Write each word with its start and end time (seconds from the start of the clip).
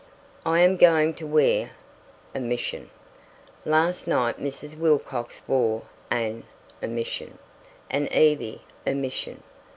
I 0.47 0.61
am 0.61 0.77
going 0.77 1.13
to 1.13 1.27
wear 1.27 1.73
[omission]. 2.35 2.89
Last 3.65 4.07
night 4.07 4.39
Mrs. 4.39 4.75
Wilcox 4.75 5.43
wore 5.47 5.83
an 6.09 6.45
[omission], 6.81 7.37
and 7.87 8.11
Evie 8.11 8.61
[omission]. 8.87 9.43